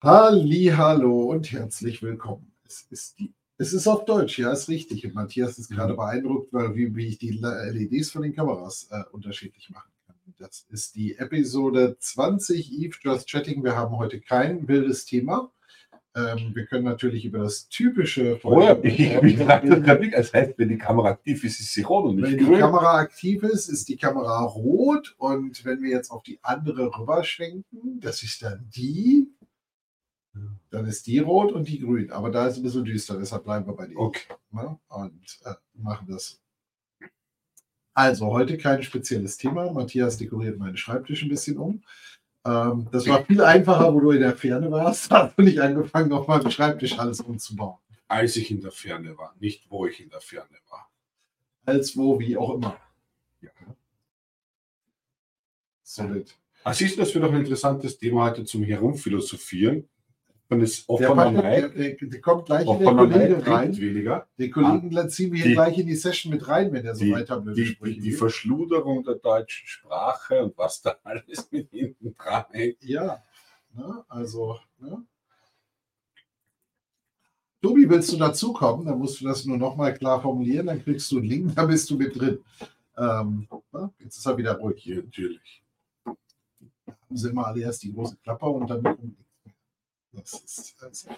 [0.00, 2.52] Hallo und herzlich willkommen.
[2.64, 5.04] Es ist, die, es ist auf Deutsch, ja, ist richtig.
[5.04, 5.96] Und Matthias ist gerade mhm.
[5.96, 10.14] beeindruckt, weil, wie, wie, ich die LEDs von den Kameras äh, unterschiedlich machen kann.
[10.38, 13.64] Das ist die Episode 20 Eve Just Chatting.
[13.64, 15.50] Wir haben heute kein wildes Thema.
[16.14, 18.38] Ähm, wir können natürlich über das typische.
[18.44, 22.04] Oh ja, ich, wie gesagt, das heißt, wenn die Kamera aktiv ist, ist sie rot
[22.04, 22.54] und nicht Wenn grün.
[22.54, 25.16] die Kamera aktiv ist, ist die Kamera rot.
[25.18, 29.26] Und wenn wir jetzt auf die andere rüberschwenken, das ist dann die.
[30.70, 32.10] Dann ist die rot und die grün.
[32.10, 33.98] Aber da ist ein bisschen düster, deshalb bleiben wir bei dir.
[33.98, 34.34] Okay.
[34.50, 34.78] Ne?
[34.88, 36.40] Und äh, machen das.
[37.94, 39.72] Also, heute kein spezielles Thema.
[39.72, 41.82] Matthias dekoriert meinen Schreibtisch ein bisschen um.
[42.44, 45.10] Ähm, das war viel einfacher, wo du in der Ferne warst.
[45.10, 47.78] Da du nicht angefangen, auf meinem Schreibtisch alles umzubauen.
[48.06, 50.90] Als ich in der Ferne war, nicht wo ich in der Ferne war.
[51.66, 52.78] Als wo, wie auch immer.
[53.40, 53.50] Ja.
[55.82, 56.36] Solid.
[56.64, 59.88] Also ist das für doch ein interessantes Thema heute zum Herumphilosophieren.
[60.50, 63.72] Und ist offen der, der, der, der kommt gleich in der Kollege rein.
[64.38, 67.04] Die Kollegen ah, ziehen wir hier gleich in die Session mit rein, wenn er so
[67.04, 72.14] die, weiter die, die, die Verschluderung der deutschen Sprache und was da alles mit hinten
[72.14, 72.82] dran hängt.
[72.82, 73.22] Ja,
[73.74, 74.58] ne, also.
[74.78, 75.04] Ne?
[77.60, 78.86] Tobi, willst du dazukommen?
[78.86, 81.90] Dann musst du das nur nochmal klar formulieren, dann kriegst du einen Link, dann bist
[81.90, 82.38] du mit drin.
[82.96, 83.92] Ähm, ne?
[83.98, 84.82] Jetzt ist er wieder ruhig.
[84.82, 85.62] Hier, natürlich.
[86.06, 89.16] Haben sie immer alle erst die große Klappe und dann
[90.12, 91.08] ist, also,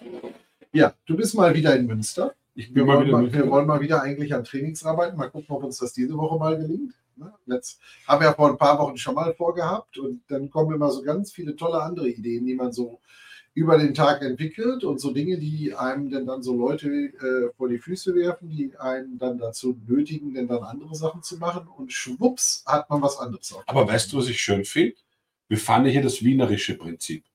[0.73, 2.35] ja, du bist mal wieder in Münster.
[2.53, 5.17] Ich bin wir, mal wieder mal, wir wollen mal wieder eigentlich an Trainings arbeiten.
[5.17, 6.93] Mal gucken, ob uns das diese Woche mal gelingt.
[7.15, 7.33] Ne?
[7.45, 10.91] Jetzt haben wir ja vor ein paar Wochen schon mal vorgehabt und dann kommen immer
[10.91, 12.99] so ganz viele tolle andere Ideen, die man so
[13.53, 17.67] über den Tag entwickelt und so Dinge, die einem denn dann so Leute äh, vor
[17.67, 21.91] die Füße werfen, die einen dann dazu nötigen, denn dann andere Sachen zu machen und
[21.91, 23.51] schwupps hat man was anderes.
[23.53, 23.63] Auf.
[23.67, 24.95] Aber weißt du, was ich schön finde?
[25.49, 27.25] Wir fahren hier das wienerische Prinzip.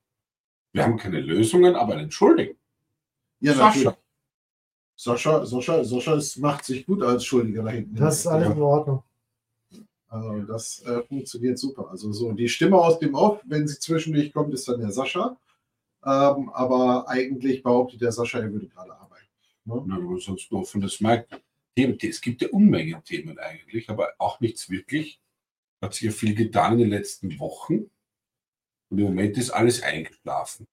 [0.77, 2.55] Wir haben keine Lösungen, aber einen Schuldigen.
[3.41, 3.96] Ja, Sascha.
[4.94, 7.94] Sascha, Sascha, Sascha ist, macht sich gut als Schuldiger da hinten.
[7.96, 9.02] Das ist alles in Ordnung.
[10.08, 11.89] Also das äh, funktioniert super.
[11.90, 15.39] Also so die Stimme aus dem Off, wenn sie zwischendurch kommt, ist dann der Sascha.
[16.05, 19.28] Ähm, aber eigentlich behauptet der Sascha, er würde gerade arbeiten.
[19.64, 19.83] Ne?
[19.86, 21.40] Na, aber sonst nur von das merkt.
[21.74, 25.20] Es gibt ja Unmengen Themen eigentlich, aber auch nichts wirklich.
[25.80, 27.90] Hat sich ja viel getan in den letzten Wochen.
[28.91, 30.67] Und im Moment ist alles eingeschlafen.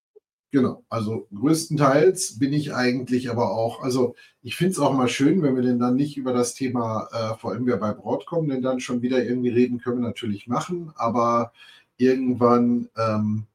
[0.52, 5.42] Genau, also größtenteils bin ich eigentlich aber auch, also ich finde es auch mal schön,
[5.42, 9.02] wenn wir denn dann nicht über das Thema äh, VMware bei Broadcom denn dann schon
[9.02, 11.54] wieder irgendwie reden, können wir natürlich machen, aber
[11.98, 13.48] irgendwann ähm,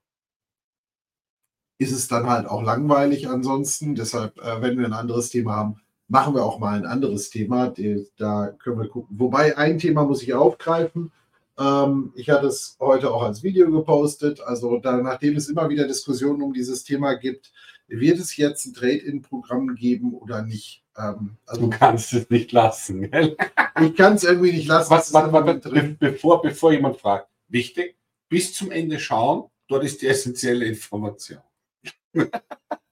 [1.78, 3.94] ist es dann halt auch langweilig ansonsten.
[3.94, 7.72] Deshalb, äh, wenn wir ein anderes Thema haben, machen wir auch mal ein anderes Thema.
[8.16, 9.20] Da können wir gucken.
[9.20, 11.12] Wobei ein Thema muss ich aufgreifen
[11.58, 14.40] ähm, ich hatte es heute auch als Video gepostet.
[14.40, 17.52] Also da, nachdem es immer wieder Diskussionen um dieses Thema gibt,
[17.88, 20.84] wird es jetzt ein Trade-in-Programm geben oder nicht?
[20.96, 23.10] Ähm, also, du kannst es nicht lassen.
[23.10, 23.36] Gell?
[23.80, 24.90] Ich kann es irgendwie nicht lassen.
[24.90, 27.96] Was, was, was, bevor, bevor jemand fragt, wichtig,
[28.28, 31.40] bis zum Ende schauen, dort ist die essentielle Information.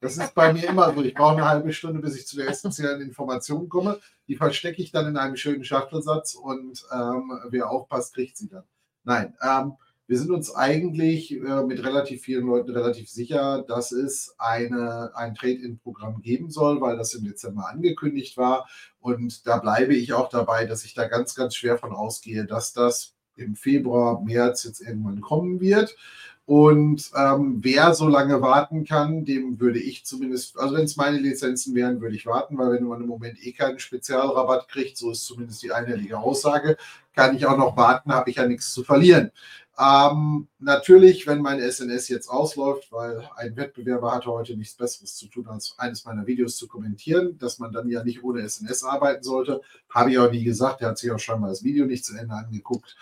[0.00, 1.03] Das ist bei mir immer so.
[1.03, 3.99] Ich brauche eine halbe Stunde, bis ich zu der essentiellen Information komme.
[4.28, 8.65] Die verstecke ich dann in einem schönen Schachtelsatz und ähm, wer aufpasst, kriegt sie dann.
[9.05, 9.72] Nein, ähm,
[10.09, 15.34] wir sind uns eigentlich äh, mit relativ vielen Leuten relativ sicher, dass es eine, ein
[15.34, 18.69] Trade-in-Programm geben soll, weil das im Dezember angekündigt war.
[19.00, 22.72] Und da bleibe ich auch dabei, dass ich da ganz, ganz schwer von ausgehe, dass
[22.72, 25.97] das im Februar, März jetzt irgendwann kommen wird.
[26.46, 31.18] Und ähm, wer so lange warten kann, dem würde ich zumindest, also wenn es meine
[31.18, 35.10] Lizenzen wären, würde ich warten, weil wenn man im Moment eh keinen Spezialrabatt kriegt, so
[35.10, 36.76] ist zumindest die einhellige Aussage,
[37.16, 39.32] kann ich auch noch warten, habe ich ja nichts zu verlieren.
[39.76, 45.26] Ähm, natürlich, wenn mein SNS jetzt ausläuft, weil ein Wettbewerber hatte heute nichts Besseres zu
[45.26, 49.24] tun, als eines meiner Videos zu kommentieren, dass man dann ja nicht ohne SNS arbeiten
[49.24, 50.80] sollte, habe ich auch nie gesagt.
[50.80, 52.96] Er hat sich auch schon mal das Video nicht zu Ende angeguckt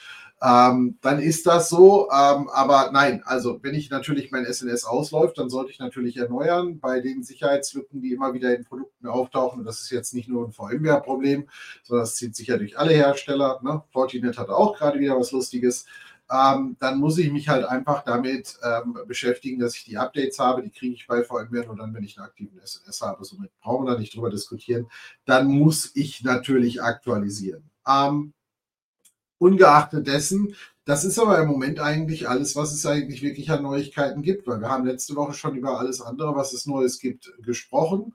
[0.45, 2.11] ähm, dann ist das so.
[2.11, 6.81] Ähm, aber nein, also wenn ich natürlich mein SNS ausläuft, dann sollte ich natürlich erneuern
[6.81, 9.61] bei den Sicherheitslücken, die immer wieder in Produkten auftauchen.
[9.61, 11.49] Und das ist jetzt nicht nur ein VMware-Problem,
[11.83, 13.61] sondern das zieht sich ja durch alle Hersteller.
[13.63, 13.83] Ne?
[13.91, 15.87] Fortinet hat auch gerade wieder was Lustiges.
[16.31, 20.63] Ähm, dann muss ich mich halt einfach damit ähm, beschäftigen, dass ich die Updates habe.
[20.63, 23.25] Die kriege ich bei VMware nur dann, wenn ich einen aktiven SNS habe.
[23.25, 24.89] Somit brauchen wir da nicht drüber diskutieren.
[25.25, 27.71] Dann muss ich natürlich aktualisieren.
[27.87, 28.34] Ähm,
[29.39, 30.55] Ungeachtet dessen,
[30.85, 34.61] das ist aber im Moment eigentlich alles, was es eigentlich wirklich an Neuigkeiten gibt, weil
[34.61, 38.15] wir haben letzte Woche schon über alles andere, was es Neues gibt, gesprochen.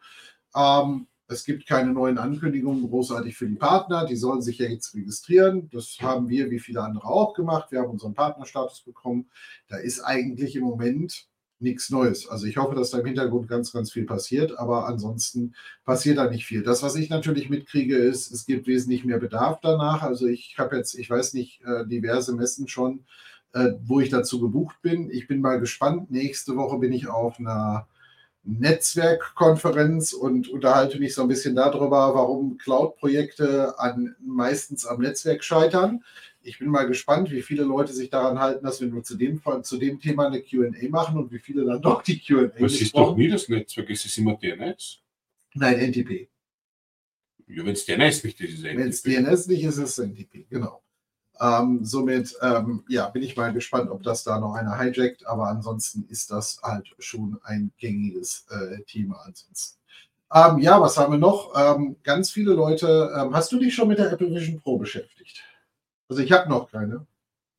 [0.56, 4.06] Ähm, es gibt keine neuen Ankündigungen großartig für die Partner.
[4.06, 5.70] Die sollen sich ja jetzt registrieren.
[5.72, 7.72] Das haben wir, wie viele andere auch gemacht.
[7.72, 9.30] Wir haben unseren Partnerstatus bekommen.
[9.68, 11.29] Da ist eigentlich im Moment
[11.60, 12.28] nichts Neues.
[12.28, 15.54] Also ich hoffe, dass da im Hintergrund ganz, ganz viel passiert, aber ansonsten
[15.86, 16.64] passiert da nicht viel.
[16.64, 20.02] Das, was ich natürlich mitkriege, ist, es gibt wesentlich mehr Bedarf danach.
[20.02, 23.06] Also ich habe jetzt, ich weiß nicht, äh, diverse Messen schon,
[23.54, 25.10] äh, wo ich dazu gebucht bin.
[25.12, 26.12] Ich bin mal gespannt.
[26.12, 27.88] Nächste Woche bin ich auf einer
[28.58, 36.04] Netzwerkkonferenz und unterhalte mich so ein bisschen darüber, warum Cloud-Projekte an, meistens am Netzwerk scheitern.
[36.42, 39.42] Ich bin mal gespannt, wie viele Leute sich daran halten, dass wir nur zu dem,
[39.64, 42.48] zu dem Thema eine QA machen und wie viele dann doch die QA.
[42.48, 45.00] Das ist doch nie das Netzwerk, es ist immer DNS.
[45.54, 46.30] Nein, NTP.
[47.48, 48.78] Ja, wenn es DNS nicht ist, ist es NTP.
[48.78, 50.82] Wenn es DNS nicht ist, ist es NTP, genau.
[51.42, 55.48] Ähm, somit ähm, ja, bin ich mal gespannt, ob das da noch einer hijackt, aber
[55.48, 59.80] ansonsten ist das halt schon ein gängiges äh, Thema ansonsten.
[60.34, 61.54] Ähm, ja, was haben wir noch?
[61.56, 63.12] Ähm, ganz viele Leute.
[63.18, 65.44] Ähm, hast du dich schon mit der Apple Vision Pro beschäftigt?
[66.10, 67.08] Also ich habe noch keine.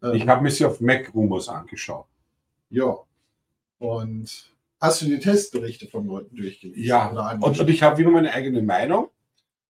[0.03, 2.07] Ähm, ich habe mir sie auf Mac Rumors angeschaut.
[2.69, 2.97] Ja.
[3.79, 6.83] Und hast du die Testberichte von Leuten durchgelesen?
[6.83, 7.09] Ja.
[7.41, 9.09] Und, und, ich habe wieder meine eigene Meinung.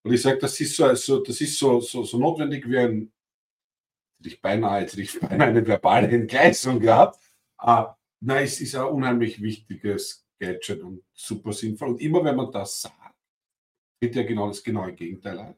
[0.02, 3.12] Und ich sage, das ist so, also, das ist so, so, so notwendig wie ein
[4.26, 7.20] ich beinahe, jetzt ich beinahe eine verbale Entgleisung gehabt.
[7.62, 7.86] Uh,
[8.20, 11.90] nein, es ist ein unheimlich wichtiges Gadget und super sinnvoll.
[11.90, 13.14] Und immer wenn man das sagt,
[14.00, 15.56] wird ja genau das genaue Gegenteil ein.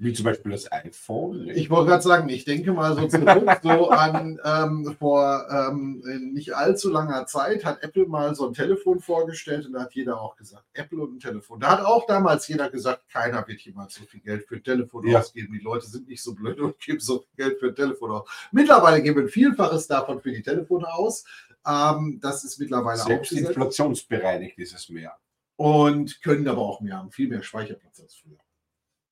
[0.00, 1.48] Wie zum Beispiel das iPhone.
[1.48, 6.00] Ich wollte gerade sagen, ich denke mal so zurück, so an ähm, vor ähm,
[6.32, 10.20] nicht allzu langer Zeit hat Apple mal so ein Telefon vorgestellt und da hat jeder
[10.20, 11.58] auch gesagt, Apple und ein Telefon.
[11.58, 15.04] Da hat auch damals jeder gesagt, keiner wird jemals so viel Geld für ein Telefon
[15.08, 15.18] ja.
[15.18, 15.52] ausgeben.
[15.52, 18.28] Die Leute sind nicht so blöd und geben so viel Geld für ein Telefon aus.
[18.52, 21.24] Mittlerweile geben wir ein Vielfaches davon für die Telefone aus.
[21.66, 25.16] Ähm, das ist mittlerweile Selbst auch inflationsbereinigt ist es mehr.
[25.56, 28.38] Und können aber auch mehr haben, viel mehr Speicherplatz als früher.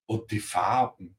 [0.06, 1.16] Und die Farben.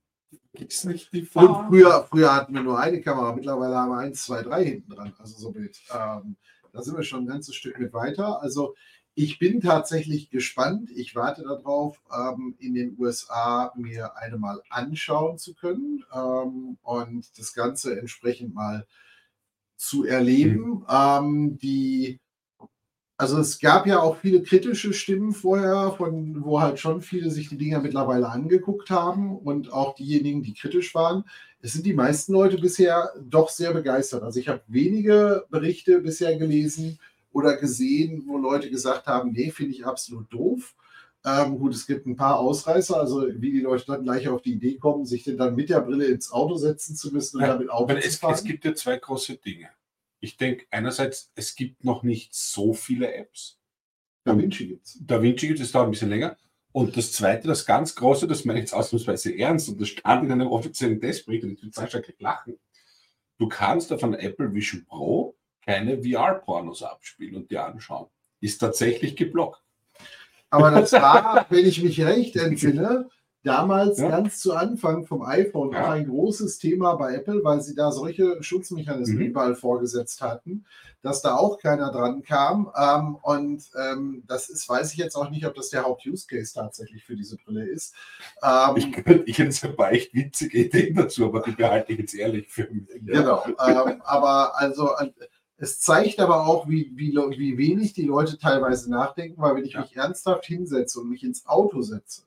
[0.53, 1.55] Gibt es nicht die Farben?
[1.55, 4.91] Und früher, früher hatten wir nur eine Kamera, mittlerweile haben wir eins, zwei, drei hinten
[4.91, 5.13] dran.
[5.19, 5.79] Also so mit.
[5.93, 6.35] Ähm,
[6.71, 8.41] da sind wir schon ein ganzes Stück mit weiter.
[8.41, 8.75] Also
[9.19, 10.91] ich bin tatsächlich gespannt.
[10.91, 17.39] Ich warte darauf, ähm, in den USA mir eine mal anschauen zu können ähm, und
[17.39, 18.85] das Ganze entsprechend mal
[19.75, 20.69] zu erleben.
[20.69, 20.85] Mhm.
[20.87, 22.19] Ähm, die
[23.19, 27.49] also es gab ja auch viele kritische Stimmen vorher, von wo halt schon viele sich
[27.49, 31.23] die Dinger mittlerweile angeguckt haben und auch diejenigen, die kritisch waren.
[31.59, 34.21] Es sind die meisten Leute bisher doch sehr begeistert.
[34.21, 36.99] Also ich habe wenige Berichte bisher gelesen
[37.31, 40.75] oder gesehen, wo Leute gesagt haben, nee, finde ich absolut doof.
[41.25, 44.53] Ähm, gut, es gibt ein paar Ausreißer, also wie die Leute dann gleich auf die
[44.53, 47.49] Idee kommen, sich denn dann mit der Brille ins Auto setzen zu müssen und ja,
[47.49, 48.35] damit Auto zu fahren.
[48.35, 49.69] Es gibt ja zwei große Dinge
[50.19, 53.59] ich denke einerseits, es gibt noch nicht so viele Apps.
[54.23, 54.97] Da Vinci gibt es.
[55.01, 56.37] Da Vinci gibt es, dauert ein bisschen länger.
[56.71, 60.25] Und das zweite, das ganz große, das meine ich jetzt ausnahmsweise ernst und das stand
[60.25, 62.59] in einem offiziellen Testbericht und ich will sehr stark lachen.
[63.39, 65.35] Du kannst auf einer Apple Vision Pro
[65.65, 68.07] keine VR-Pornos abspielen und dir anschauen.
[68.41, 69.61] Ist tatsächlich geblockt.
[70.49, 73.09] Aber das war, wenn ich mich recht entsinne,
[73.47, 74.09] damals ja.
[74.09, 75.85] ganz zu Anfang vom iPhone ja.
[75.85, 79.25] auch ein großes Thema bei Apple, weil sie da solche Schutzmechanismen mhm.
[79.25, 80.65] überall vorgesetzt hatten,
[81.01, 82.71] dass da auch keiner dran kam.
[82.77, 87.03] Ähm, und ähm, das ist, weiß ich jetzt auch nicht, ob das der Haupt-Use-Case tatsächlich
[87.03, 87.95] für diese Brille ist.
[88.43, 92.13] Ähm, ich, ich hätte ein paar echt witzige Ideen dazu, aber die behalte ich jetzt
[92.13, 92.87] ehrlich für mich.
[93.05, 93.43] Genau.
[93.45, 94.91] Ähm, aber also
[95.57, 99.73] es zeigt aber auch, wie, wie, wie wenig die Leute teilweise nachdenken, weil wenn ich
[99.73, 99.81] ja.
[99.81, 102.26] mich ernsthaft hinsetze und mich ins Auto setze,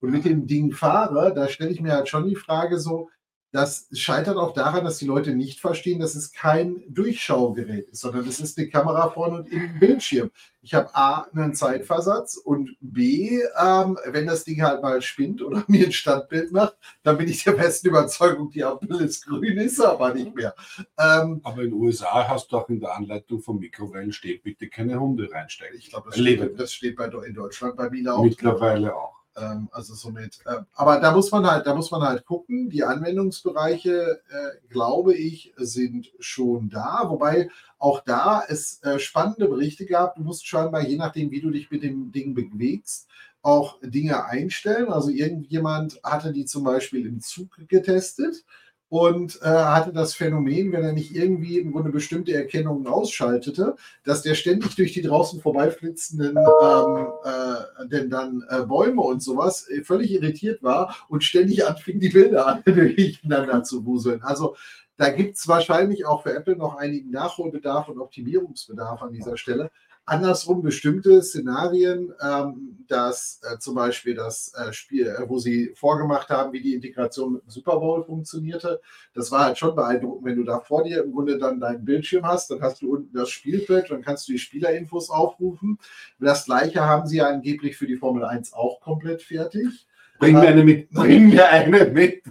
[0.00, 3.08] und mit dem Ding fahre, da stelle ich mir halt schon die Frage so,
[3.50, 8.28] das scheitert auch daran, dass die Leute nicht verstehen, dass es kein Durchschaugerät ist, sondern
[8.28, 10.30] es ist eine Kamera vorne und im Bildschirm.
[10.60, 15.64] Ich habe A, einen Zeitversatz und B, ähm, wenn das Ding halt mal spinnt oder
[15.68, 19.80] mir ein Standbild macht, dann bin ich der besten Überzeugung, die Ampel ist grün, ist
[19.80, 20.54] aber nicht mehr.
[20.98, 24.68] Ähm, aber in den USA hast du auch in der Anleitung von Mikrowellen steht, bitte
[24.68, 25.78] keine Hunde reinsteigen.
[25.78, 28.22] Ich glaube, das, das, steht bei, in Deutschland bei mir auch.
[28.22, 29.17] Mittlerweile auch.
[29.40, 32.70] Ähm, also somit, äh, aber da muss man halt, da muss man halt gucken.
[32.70, 39.86] Die Anwendungsbereiche, äh, glaube ich, sind schon da, wobei auch da es äh, spannende Berichte
[39.86, 40.16] gab.
[40.16, 43.08] Du musst scheinbar, je nachdem, wie du dich mit dem Ding bewegst,
[43.42, 44.92] auch Dinge einstellen.
[44.92, 48.44] Also irgendjemand hatte die zum Beispiel im Zug getestet
[48.88, 54.22] und äh, hatte das Phänomen, wenn er nicht irgendwie irgendwo eine bestimmte Erkennung ausschaltete, dass
[54.22, 59.82] der ständig durch die draußen vorbeiflitzenden ähm, äh, denn dann äh, Bäume und sowas äh,
[59.82, 64.22] völlig irritiert war und ständig anfing, die Bilder durcheinander zu wuseln.
[64.22, 64.56] Also
[64.98, 69.70] da gibt es wahrscheinlich auch für Apple noch einigen Nachholbedarf und Optimierungsbedarf an dieser Stelle.
[70.04, 76.30] andersrum bestimmte Szenarien, ähm, dass äh, zum Beispiel das äh, Spiel, äh, wo sie vorgemacht
[76.30, 78.80] haben, wie die Integration mit dem Super Bowl funktionierte,
[79.14, 82.26] das war halt schon beeindruckend, wenn du da vor dir im Grunde dann deinen Bildschirm
[82.26, 85.78] hast, dann hast du unten das Spielfeld, dann kannst du die Spielerinfos aufrufen.
[86.18, 89.86] Das gleiche haben sie ja angeblich für die Formel 1 auch komplett fertig.
[90.18, 90.90] Bring mir eine mit.
[90.90, 92.22] Bring mir eine mit.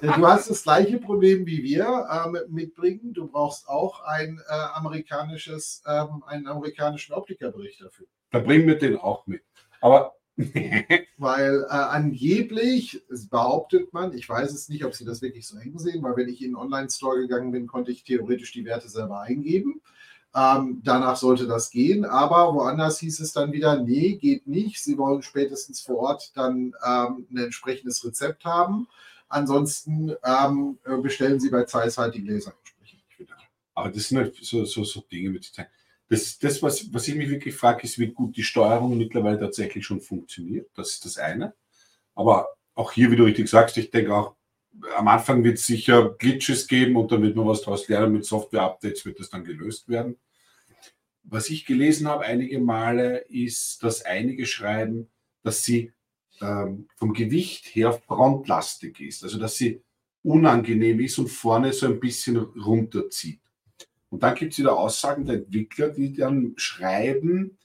[0.00, 3.12] du hast das gleiche Problem wie wir ähm, mitbringen.
[3.12, 8.06] Du brauchst auch ein äh, amerikanisches, ähm, einen amerikanischen Optikerbericht dafür.
[8.30, 9.42] Da bringen wir den auch mit.
[9.80, 10.14] Aber
[11.16, 15.78] weil äh, angeblich behauptet man, ich weiß es nicht, ob sie das wirklich so eng
[15.78, 19.20] sehen, weil wenn ich in den Online-Store gegangen bin, konnte ich theoretisch die Werte selber
[19.20, 19.80] eingeben.
[20.36, 24.84] Ähm, danach sollte das gehen, aber woanders hieß es dann wieder, nee, geht nicht.
[24.84, 28.86] Sie wollen spätestens vor Ort dann ähm, ein entsprechendes Rezept haben.
[29.30, 32.52] Ansonsten ähm, bestellen Sie bei Zeiss halt die Gläser.
[33.74, 35.68] Aber das sind halt so, so, so Dinge mit Zeit.
[36.08, 39.86] Das, das was, was ich mich wirklich frage, ist, wie gut die Steuerung mittlerweile tatsächlich
[39.86, 40.68] schon funktioniert.
[40.74, 41.54] Das ist das eine.
[42.14, 44.34] Aber auch hier, wie du richtig sagst, ich denke auch,
[44.96, 48.12] am Anfang wird es sicher Glitches geben und dann wird man was daraus lernen.
[48.12, 50.16] Mit Software-Updates wird das dann gelöst werden
[51.28, 55.08] was ich gelesen habe einige Male, ist, dass einige schreiben,
[55.42, 55.92] dass sie
[56.40, 59.82] ähm, vom Gewicht her frontlastig ist, also dass sie
[60.22, 63.40] unangenehm ist und vorne so ein bisschen runterzieht.
[64.08, 67.58] Und dann gibt es wieder Aussagen der Entwickler, die dann schreiben,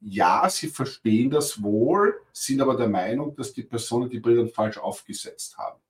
[0.00, 4.78] ja, sie verstehen das wohl, sind aber der Meinung, dass die Personen die Brillen falsch
[4.78, 5.80] aufgesetzt haben.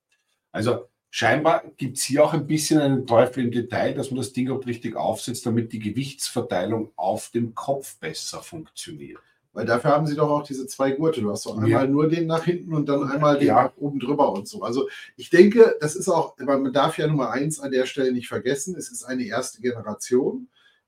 [0.51, 4.31] Also Scheinbar gibt es hier auch ein bisschen einen Teufel im Detail, dass man das
[4.31, 9.19] Ding auch richtig aufsetzt, damit die Gewichtsverteilung auf dem Kopf besser funktioniert.
[9.51, 11.19] Weil dafür haben sie doch auch diese zwei Gurte.
[11.19, 11.85] Du hast doch einmal ja.
[11.85, 13.73] nur den nach hinten und dann einmal den ja.
[13.75, 14.61] oben drüber und so.
[14.61, 18.29] Also ich denke, das ist auch, man darf ja Nummer eins an der Stelle nicht
[18.29, 20.47] vergessen, es ist eine erste Generation.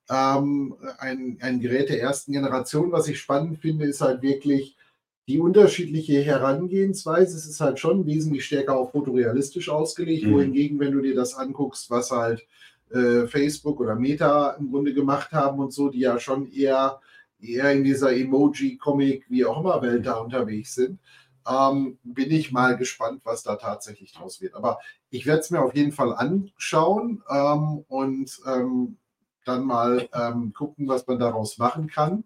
[0.09, 2.93] Ähm, ein, ein Gerät der ersten Generation.
[2.93, 4.77] Was ich spannend finde, ist halt wirklich,
[5.27, 7.37] die unterschiedliche Herangehensweise.
[7.37, 10.33] Es ist halt schon wesentlich stärker auf fotorealistisch ausgelegt, mhm.
[10.33, 12.45] wohingegen, wenn du dir das anguckst, was halt
[12.91, 16.99] äh, Facebook oder Meta im Grunde gemacht haben und so, die ja schon eher,
[17.41, 20.99] eher in dieser Emoji-Comic, wie auch immer Welt da unterwegs sind,
[21.47, 24.55] ähm, bin ich mal gespannt, was da tatsächlich draus wird.
[24.55, 28.97] Aber ich werde es mir auf jeden Fall anschauen ähm, und ähm,
[29.45, 32.23] dann mal ähm, gucken, was man daraus machen kann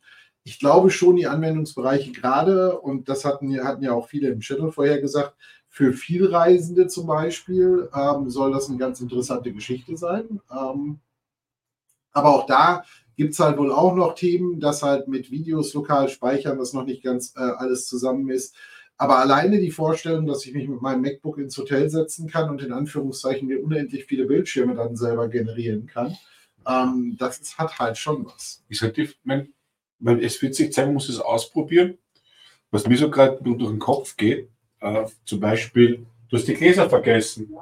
[0.47, 4.71] ich glaube schon, die Anwendungsbereiche gerade, und das hatten, hatten ja auch viele im Channel
[4.71, 5.35] vorher gesagt,
[5.67, 10.39] für Vielreisende zum Beispiel ähm, soll das eine ganz interessante Geschichte sein.
[10.49, 11.01] Ähm,
[12.13, 12.85] aber auch da
[13.17, 16.85] gibt es halt wohl auch noch Themen, dass halt mit Videos lokal speichern, das noch
[16.85, 18.55] nicht ganz äh, alles zusammen ist.
[18.95, 22.61] Aber alleine die Vorstellung, dass ich mich mit meinem MacBook ins Hotel setzen kann und
[22.61, 26.15] in Anführungszeichen mir unendlich viele Bildschirme dann selber generieren kann,
[26.65, 28.63] ähm, das hat halt schon was.
[28.69, 29.53] Ist halt die, mein,
[29.99, 31.97] weil es wird sich zeigen, muss es ausprobieren.
[32.71, 34.49] Was mir so gerade durch den Kopf geht,
[34.79, 37.55] äh, zum Beispiel, du hast die Gläser vergessen.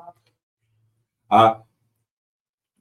[1.30, 1.64] Ah,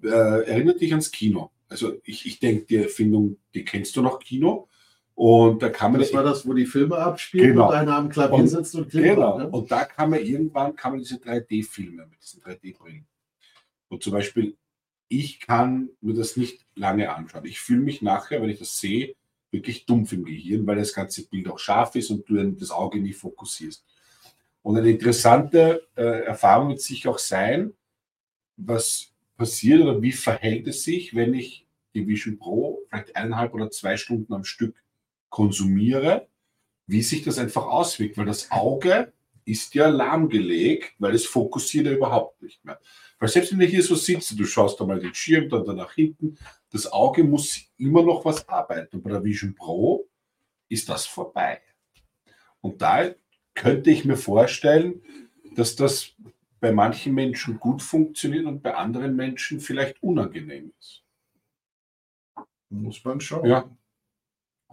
[0.03, 1.51] äh, erinnert dich ans Kino.
[1.69, 4.69] Also ich, ich denke, die Erfindung, die kennst du noch, Kino.
[5.15, 6.01] Und da kann man.
[6.01, 7.69] Das war das, wo die Filme abspielen genau.
[7.69, 9.15] und einer am Klavier und, sitzt und klingt.
[9.15, 9.39] Genau.
[9.39, 9.49] Ne?
[9.49, 13.07] Und da kann man irgendwann kann man diese 3D-Filme mit diesen 3D-Brillen.
[13.89, 14.57] Und zum Beispiel,
[15.09, 17.45] ich kann mir das nicht lange anschauen.
[17.45, 19.15] Ich fühle mich nachher, wenn ich das sehe,
[19.55, 23.01] wirklich dumpf im Gehirn, weil das ganze Bild auch scharf ist und du das Auge
[23.01, 23.85] nie fokussierst.
[24.63, 27.73] Und eine interessante äh, Erfahrung wird sich auch sein,
[28.57, 33.71] was passiert oder wie verhält es sich, wenn ich die Vision Pro vielleicht eineinhalb oder
[33.71, 34.75] zwei Stunden am Stück
[35.29, 36.29] konsumiere,
[36.87, 39.13] wie sich das einfach auswirkt, weil das Auge
[39.45, 42.81] ist ja lahmgelegt, weil es fokussiert ja überhaupt nicht mehr.
[43.19, 45.77] Weil selbst wenn du hier so sitzt, du schaust da mal den Schirm, dann, dann
[45.77, 46.37] nach hinten,
[46.71, 48.97] das Auge muss immer noch was arbeiten.
[48.97, 50.09] Und bei der Vision Pro
[50.69, 51.61] ist das vorbei.
[52.61, 53.15] Und da
[53.55, 55.03] könnte ich mir vorstellen,
[55.55, 56.15] dass das
[56.61, 61.05] bei manchen Menschen gut funktioniert und bei anderen Menschen vielleicht unangenehm ist.
[62.71, 63.47] Muss man schauen.
[63.47, 63.71] Ja.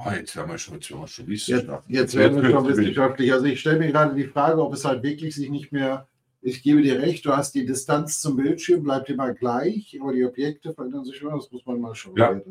[0.03, 1.27] Oh, jetzt werden wir schon, jetzt werden wir schon.
[1.29, 1.47] Jetzt,
[1.87, 3.33] jetzt werden wir schon wissenschaftlich.
[3.33, 6.07] Also ich stelle mir gerade die Frage, ob es halt wirklich sich nicht mehr
[6.41, 10.25] ich gebe dir recht, du hast die Distanz zum Bildschirm, bleibt immer gleich, aber die
[10.25, 11.35] Objekte verändern sich immer.
[11.35, 12.41] Das muss man mal schauen, ja.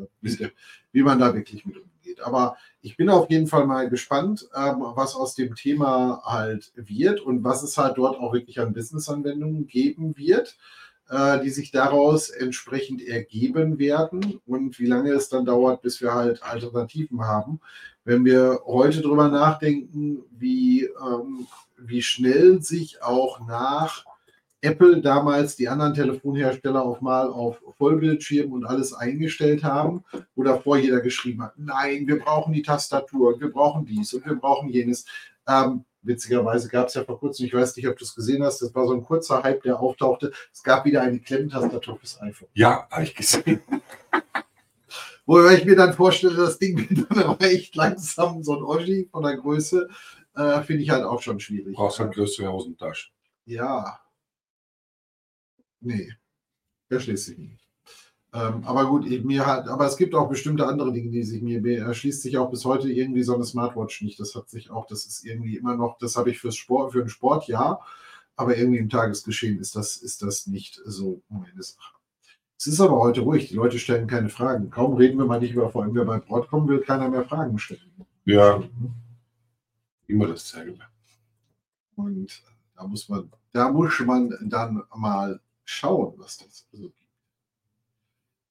[0.93, 2.21] wie, man da wirklich mit umgeht.
[2.21, 7.19] Aber ich bin auf jeden Fall mal gespannt, ähm, was aus dem Thema halt wird
[7.19, 10.57] und was es halt dort auch wirklich an Business-Anwendungen geben wird,
[11.43, 16.41] die sich daraus entsprechend ergeben werden und wie lange es dann dauert, bis wir halt
[16.41, 17.59] Alternativen haben.
[18.05, 24.05] Wenn wir heute drüber nachdenken, wie ähm, wie schnell sich auch nach
[24.61, 30.03] Apple damals die anderen Telefonhersteller auch mal auf Vollbildschirm und alles eingestellt haben,
[30.35, 34.35] wo davor jeder geschrieben hat, nein, wir brauchen die Tastatur wir brauchen dies und wir
[34.35, 35.05] brauchen jenes.
[35.47, 38.61] Ähm, witzigerweise gab es ja vor kurzem, ich weiß nicht, ob du es gesehen hast,
[38.61, 40.31] das war so ein kurzer Hype, der auftauchte.
[40.53, 42.49] Es gab wieder eine Klemmtastatur fürs iPhone.
[42.53, 43.61] Ja, habe ich gesehen.
[45.25, 49.07] Wobei ich mir dann vorstelle, das Ding wird dann aber echt langsam so ein Oschi
[49.11, 49.87] von der Größe,
[50.35, 51.75] äh, finde ich halt auch schon schwierig.
[51.75, 53.11] Brauchst halt größere Hosentasche.
[53.45, 53.99] Ja.
[55.79, 56.13] Nee,
[56.89, 57.70] erschließt sich nicht.
[58.33, 61.41] Ähm, aber gut, ich, mir halt, aber es gibt auch bestimmte andere Dinge, die sich
[61.41, 64.19] mir, erschließt sich auch bis heute irgendwie so eine Smartwatch nicht.
[64.19, 66.99] Das hat sich auch, das ist irgendwie immer noch, das habe ich fürs Sport, für
[66.99, 67.79] den Sport ja,
[68.37, 71.95] aber irgendwie im Tagesgeschehen ist das, ist das nicht so meine Sache.
[72.57, 74.69] Es ist aber heute ruhig, die Leute stellen keine Fragen.
[74.69, 77.57] Kaum reden wir mal nicht über, vor allem wer bei kommen will, keiner mehr Fragen
[77.57, 78.05] stellen.
[78.23, 78.63] Ja,
[80.07, 80.79] immer das zeigen.
[81.95, 82.43] Und
[82.75, 87.00] da muss man, da muss man dann mal schauen, was das so gibt.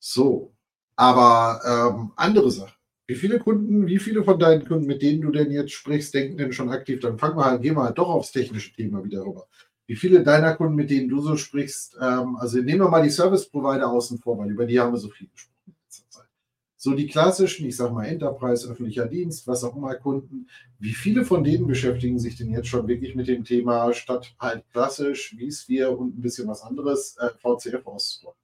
[0.01, 0.55] So,
[0.97, 2.75] aber ähm, andere Sache.
[3.07, 6.39] Wie viele Kunden, wie viele von deinen Kunden, mit denen du denn jetzt sprichst, denken
[6.39, 7.01] denn schon aktiv?
[7.01, 9.47] Dann fangen wir halt, gehen wir halt doch aufs technische Thema wieder rüber.
[9.87, 13.11] Wie viele deiner Kunden, mit denen du so sprichst, ähm, also nehmen wir mal die
[13.11, 16.29] Service Provider außen vor, weil über die haben wir so viel gesprochen in letzter Zeit.
[16.77, 21.25] So die klassischen, ich sag mal Enterprise, öffentlicher Dienst, was auch immer Kunden, wie viele
[21.25, 25.49] von denen beschäftigen sich denn jetzt schon wirklich mit dem Thema statt halt klassisch, wie
[25.49, 28.37] es wir und ein bisschen was anderes, äh, VCF auszubauen?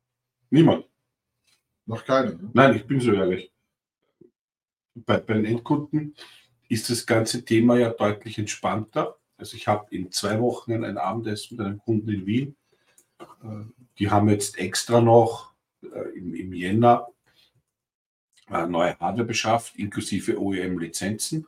[0.51, 0.87] Niemand.
[1.87, 2.35] Noch keine.
[2.35, 2.50] Ne?
[2.52, 3.52] Nein, ich bin so ehrlich.
[4.95, 6.14] Bei, bei den Endkunden
[6.69, 9.16] ist das ganze Thema ja deutlich entspannter.
[9.37, 12.57] Also ich habe in zwei Wochen ein Abendessen mit einem Kunden in Wien.
[13.21, 13.64] Äh,
[13.99, 15.52] Die haben jetzt extra noch
[15.83, 17.09] äh, im, im Jänner
[18.50, 21.47] äh, neue Hardware beschafft, inklusive OEM-Lizenzen.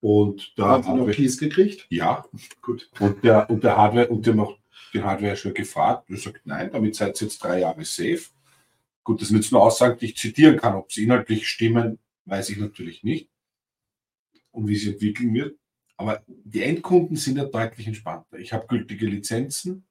[0.00, 1.86] Und da Haben Sie noch haben Keys gekriegt?
[1.90, 2.24] ja,
[2.62, 2.88] Gut.
[3.00, 4.56] und der, und der Hardware, und der noch
[4.94, 6.08] die Hardware schon gefragt.
[6.08, 8.22] Und er sagt, nein, damit seid ihr jetzt drei Jahre safe.
[9.08, 10.74] Gut, das sind jetzt nur Aussagen, die ich zitieren kann.
[10.74, 13.30] Ob sie inhaltlich stimmen, weiß ich natürlich nicht.
[14.50, 15.58] Und wie sie entwickeln wird.
[15.96, 18.38] Aber die Endkunden sind ja deutlich entspannter.
[18.38, 19.88] Ich habe gültige Lizenzen.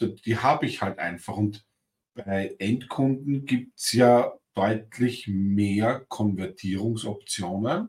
[0.00, 1.36] Die, habe ich halt einfach.
[1.36, 1.66] Und
[2.14, 7.88] bei Endkunden gibt es ja deutlich mehr Konvertierungsoptionen.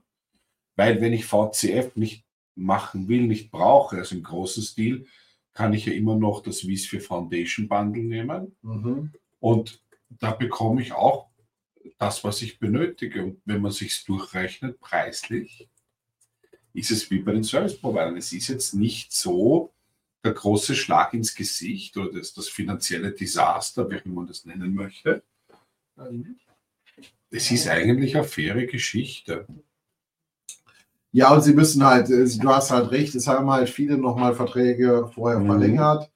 [0.75, 5.05] Weil wenn ich VCF nicht machen will, nicht brauche, also im großen Stil,
[5.53, 8.57] kann ich ja immer noch das vSphere Foundation Bundle nehmen.
[8.63, 9.13] Mhm.
[9.39, 11.29] Und da bekomme ich auch
[11.99, 13.23] das, was ich benötige.
[13.23, 15.67] Und wenn man sich durchrechnet, preislich,
[16.73, 18.17] ist es wie bei den Service Providern.
[18.17, 19.73] Es ist jetzt nicht so
[20.23, 25.23] der große Schlag ins Gesicht oder das, das finanzielle Desaster, wie man das nennen möchte.
[27.29, 29.47] Es ist eigentlich eine faire Geschichte.
[31.11, 34.35] Ja, und sie müssen halt, äh, du hast halt recht, es haben halt viele nochmal
[34.35, 35.47] Verträge vorher Mhm.
[35.47, 36.11] verlängert.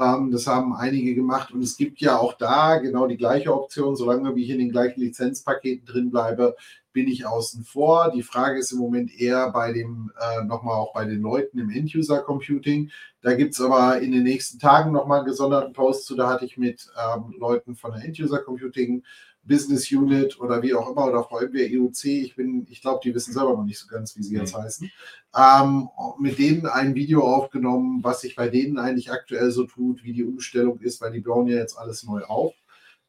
[0.00, 3.96] Ähm, das haben einige gemacht und es gibt ja auch da genau die gleiche Option.
[3.96, 6.56] Solange ich in den gleichen Lizenzpaketen drin bleibe,
[6.92, 8.10] bin ich außen vor.
[8.10, 11.70] Die Frage ist im Moment eher bei dem, äh, nochmal auch bei den Leuten im
[11.70, 12.90] End-User-Computing.
[13.20, 16.16] Da gibt es aber in den nächsten Tagen nochmal einen gesonderten Post zu.
[16.16, 19.04] Da hatte ich mit ähm, Leuten von der End-User-Computing
[19.42, 23.32] Business Unit oder wie auch immer oder VMware EUC, ich bin, ich glaube, die wissen
[23.32, 24.90] selber noch nicht so ganz, wie sie jetzt heißen,
[25.36, 25.88] ähm,
[26.18, 30.24] mit denen ein Video aufgenommen, was sich bei denen eigentlich aktuell so tut, wie die
[30.24, 32.54] Umstellung ist, weil die bauen ja jetzt alles neu auf.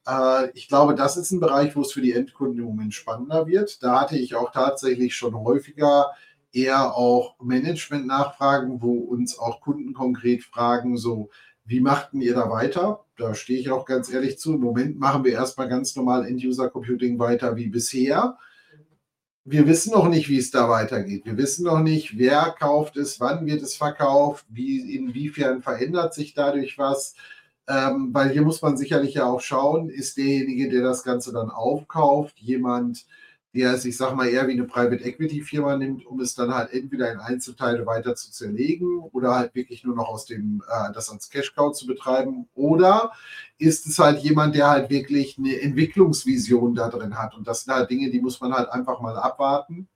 [0.07, 3.47] Äh, ich glaube, das ist ein Bereich, wo es für die Endkunden im Moment spannender
[3.47, 3.81] wird.
[3.83, 6.11] Da hatte ich auch tatsächlich schon häufiger
[6.53, 11.29] eher auch Management-Nachfragen, wo uns auch Kunden konkret fragen, so,
[11.63, 13.05] wie machten ihr da weiter?
[13.17, 14.55] Da stehe ich auch ganz ehrlich zu.
[14.55, 18.37] Im Moment machen wir erstmal ganz normal End-User-Computing weiter wie bisher.
[19.43, 21.25] Wir wissen noch nicht, wie es da weitergeht.
[21.25, 26.35] Wir wissen noch nicht, wer kauft es, wann wird es verkauft, wie, inwiefern verändert sich
[26.35, 27.15] dadurch was.
[27.67, 31.49] Ähm, weil hier muss man sicherlich ja auch schauen, ist derjenige, der das Ganze dann
[31.49, 33.05] aufkauft, jemand,
[33.53, 36.53] der es, ich sag mal, eher wie eine Private Equity Firma nimmt, um es dann
[36.53, 40.93] halt entweder in Einzelteile weiter zu zerlegen oder halt wirklich nur noch aus dem, äh,
[40.93, 42.47] das als Cash Cow zu betreiben.
[42.53, 43.11] Oder
[43.57, 47.35] ist es halt jemand, der halt wirklich eine Entwicklungsvision da drin hat.
[47.35, 49.87] Und das sind halt Dinge, die muss man halt einfach mal abwarten.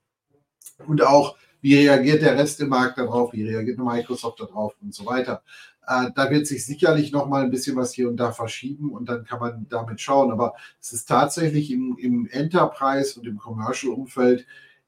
[0.86, 5.06] Und auch, wie reagiert der Rest im Markt darauf, wie reagiert Microsoft darauf und so
[5.06, 5.42] weiter.
[5.86, 9.08] Äh, da wird sich sicherlich noch mal ein bisschen was hier und da verschieben und
[9.08, 10.30] dann kann man damit schauen.
[10.32, 14.46] Aber es ist tatsächlich im, im Enterprise und im Commercial-Umfeld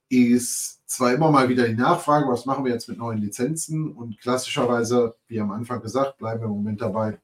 [0.08, 4.18] ist zwar immer mal wieder die Nachfrage, was machen wir jetzt mit neuen Lizenzen und
[4.20, 7.18] klassischerweise, wie am Anfang gesagt, bleiben wir im Moment dabei.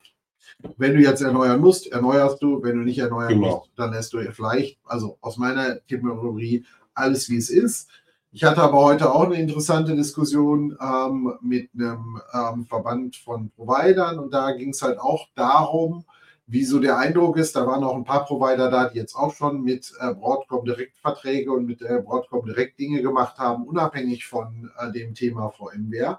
[0.76, 2.62] Wenn du jetzt erneuern musst, erneuerst du.
[2.62, 3.56] Wenn du nicht erneuern Genau.
[3.58, 7.88] musst, dann lässt du vielleicht, also aus meiner Terminologie, alles wie es ist.
[8.36, 14.18] Ich hatte aber heute auch eine interessante Diskussion ähm, mit einem ähm, Verband von Providern
[14.18, 16.04] und da ging es halt auch darum,
[16.48, 17.54] wie so der Eindruck ist.
[17.54, 21.52] Da waren auch ein paar Provider da, die jetzt auch schon mit äh, Broadcom Direktverträge
[21.52, 26.18] und mit äh, Broadcom direkt Dinge gemacht haben, unabhängig von äh, dem Thema VMware.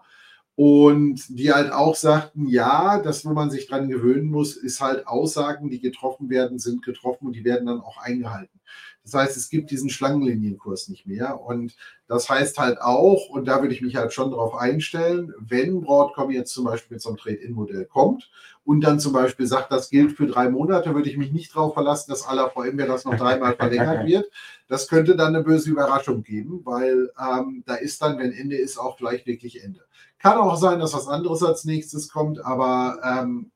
[0.56, 5.06] Und die halt auch sagten, ja, das, wo man sich dran gewöhnen muss, ist halt
[5.06, 8.62] Aussagen, die getroffen werden, sind getroffen und die werden dann auch eingehalten.
[9.06, 11.40] Das heißt, es gibt diesen Schlangenlinienkurs nicht mehr.
[11.40, 11.76] Und
[12.08, 16.32] das heißt halt auch, und da würde ich mich halt schon darauf einstellen, wenn Broadcom
[16.32, 18.32] jetzt zum Beispiel mit so einem Trade-In-Modell kommt
[18.64, 21.76] und dann zum Beispiel sagt, das gilt für drei Monate, würde ich mich nicht darauf
[21.76, 24.26] verlassen, dass aller VMware das noch dreimal verlängert wird.
[24.68, 28.80] Das könnte dann eine böse Überraschung geben, weil ähm, da ist dann, wenn Ende ist,
[28.80, 29.82] auch vielleicht wirklich Ende.
[30.18, 33.52] Kann auch sein, dass was anderes als nächstes kommt, aber ähm,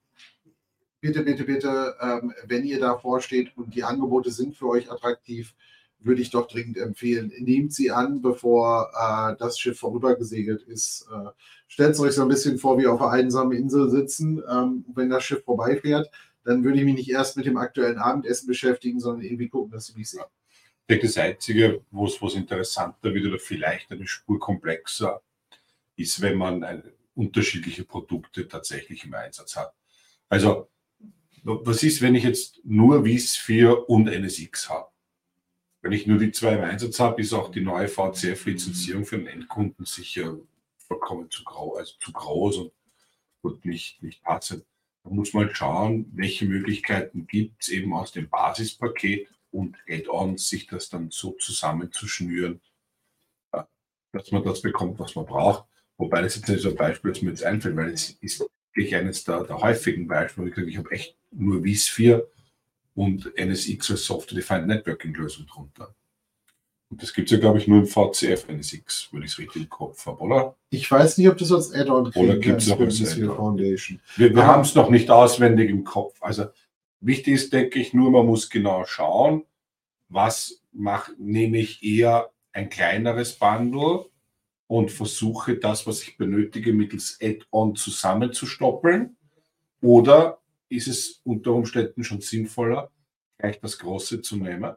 [1.02, 5.54] bitte, bitte, bitte, ähm, wenn ihr davor steht und die Angebote sind für euch attraktiv,
[6.00, 11.08] würde ich doch dringend empfehlen, nehmt sie an, bevor äh, das Schiff vorübergesegelt ist.
[11.14, 11.30] Äh,
[11.68, 14.42] Stellt es euch so ein bisschen vor, wie auf einer einsamen Insel sitzen.
[14.50, 16.10] Ähm, wenn das Schiff vorbeifährt,
[16.44, 19.88] dann würde ich mich nicht erst mit dem aktuellen Abendessen beschäftigen, sondern irgendwie gucken, dass
[19.88, 20.24] sie mich sehen.
[20.90, 25.22] Denke, das Einzige, wo es interessanter wird oder vielleicht eine Spur komplexer
[25.96, 26.84] ist, wenn man eine,
[27.20, 29.74] unterschiedliche Produkte tatsächlich im Einsatz hat.
[30.30, 30.70] Also
[31.44, 34.90] was ist, wenn ich jetzt nur WIS 4 und NSX habe?
[35.82, 39.28] Wenn ich nur die zwei im Einsatz habe, ist auch die neue VCF-Lizenzierung für den
[39.28, 40.38] Endkunden sicher
[40.78, 42.72] vollkommen zu, grau, also zu groß und,
[43.42, 44.66] und nicht, nicht passend.
[45.04, 50.68] Da muss man schauen, welche Möglichkeiten gibt es eben aus dem Basispaket und Add-ons, sich
[50.68, 52.60] das dann so zusammenzuschnüren,
[53.54, 53.64] äh,
[54.12, 55.66] dass man das bekommt, was man braucht.
[55.98, 58.96] Wobei das jetzt nicht so ein Beispiel, das mir jetzt einfällt, weil es ist wirklich
[58.96, 60.50] eines der, der häufigen Beispiele.
[60.50, 62.28] Ich, ich habe echt nur 4
[62.96, 65.96] und NSX als Software-Defined Networking-Lösung drunter.
[66.90, 69.62] Und das gibt es ja, glaube ich, nur im VCF NSX, wenn ich es richtig
[69.62, 70.56] im Kopf habe, oder?
[70.72, 74.00] Ich weiß nicht, ob das als Add-on Oder gibt es auch als Foundation.
[74.16, 76.18] Wir, wir haben es noch nicht auswendig im Kopf.
[76.22, 76.46] Also
[77.00, 79.46] wichtig ist, denke ich, nur, man muss genau schauen,
[80.08, 84.06] was mache, nehme ich eher ein kleineres Bundle
[84.66, 89.16] und versuche das, was ich benötige, mittels Add-on zusammenzustoppeln
[89.82, 90.39] oder
[90.70, 92.92] ist es unter Umständen schon sinnvoller,
[93.38, 94.76] gleich das Große zu nehmen.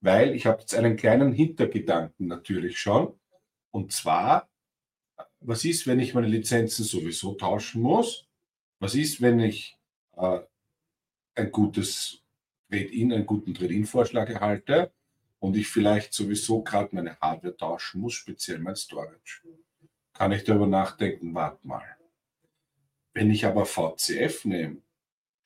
[0.00, 3.18] Weil ich habe jetzt einen kleinen Hintergedanken natürlich schon.
[3.70, 4.48] Und zwar,
[5.40, 8.26] was ist, wenn ich meine Lizenzen sowieso tauschen muss?
[8.80, 9.76] Was ist, wenn ich
[10.16, 10.40] äh,
[11.34, 12.22] ein gutes
[12.70, 14.92] Trade-in, einen guten Trade-in-Vorschlag erhalte
[15.40, 19.42] und ich vielleicht sowieso gerade meine Hardware tauschen muss, speziell mein Storage?
[20.12, 21.96] Kann ich darüber nachdenken, warte mal.
[23.14, 24.82] Wenn ich aber VCF nehme,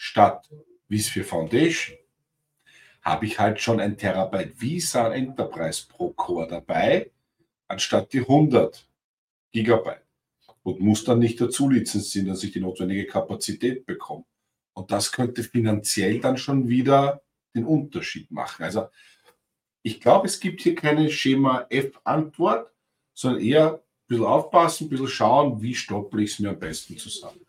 [0.02, 0.50] statt
[0.90, 1.96] vSphere Foundation
[3.02, 7.12] habe ich halt schon ein Terabyte Visa Enterprise pro Core dabei,
[7.68, 8.84] anstatt die 100
[9.52, 10.02] Gigabyte.
[10.64, 14.24] Und muss dann nicht dazu lizenzieren, dass ich die notwendige Kapazität bekomme.
[14.74, 17.22] Und das könnte finanziell dann schon wieder
[17.54, 18.64] den Unterschied machen.
[18.64, 18.88] Also
[19.82, 22.72] ich glaube, es gibt hier keine Schema F-Antwort,
[23.14, 26.98] sondern eher ein bisschen aufpassen, ein bisschen schauen, wie stopple ich es mir am besten
[26.98, 27.41] zusammen.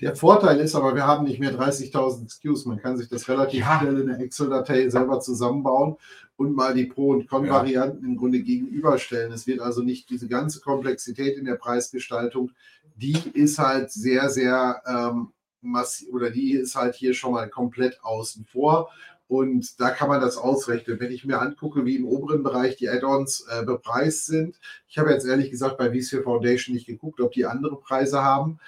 [0.00, 2.64] Der Vorteil ist aber, wir haben nicht mehr 30.000 SKUs.
[2.64, 3.78] Man kann sich das relativ ja.
[3.78, 5.96] schnell in der Excel-Datei selber zusammenbauen
[6.36, 8.08] und mal die Pro- und Con-Varianten ja.
[8.08, 9.30] im Grunde gegenüberstellen.
[9.30, 12.52] Es wird also nicht diese ganze Komplexität in der Preisgestaltung,
[12.96, 18.02] die ist halt sehr, sehr ähm, massiv oder die ist halt hier schon mal komplett
[18.02, 18.90] außen vor.
[19.28, 20.98] Und da kann man das ausrechnen.
[20.98, 24.58] Wenn ich mir angucke, wie im oberen Bereich die Add-ons äh, bepreist sind,
[24.88, 28.58] ich habe jetzt ehrlich gesagt bei vSphere Foundation nicht geguckt, ob die andere Preise haben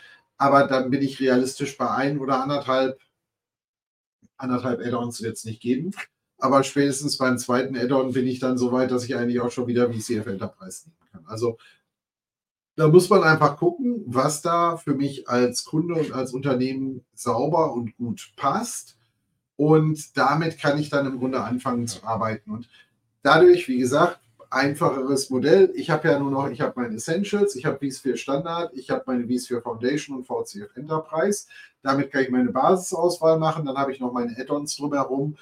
[0.42, 3.00] aber dann bin ich realistisch bei ein oder anderthalb,
[4.36, 5.92] anderthalb Add-ons wird es nicht geben.
[6.38, 9.68] Aber spätestens beim zweiten Add-on bin ich dann so weit, dass ich eigentlich auch schon
[9.68, 11.24] wieder VCF Enterprise nehmen kann.
[11.26, 11.58] Also
[12.74, 17.72] da muss man einfach gucken, was da für mich als Kunde und als Unternehmen sauber
[17.72, 18.98] und gut passt.
[19.54, 22.50] Und damit kann ich dann im Grunde anfangen zu arbeiten.
[22.50, 22.68] Und
[23.22, 24.18] dadurch, wie gesagt,
[24.52, 25.72] einfacheres Modell.
[25.74, 29.02] Ich habe ja nur noch, ich habe meine Essentials, ich habe vSphere Standard, ich habe
[29.06, 31.46] meine vSphere Foundation und VCF Enterprise.
[31.82, 33.64] Damit kann ich meine Basisauswahl machen.
[33.64, 35.36] Dann habe ich noch meine Add-ons drumherum.